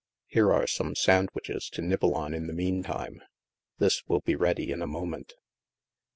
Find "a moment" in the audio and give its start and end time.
4.81-5.33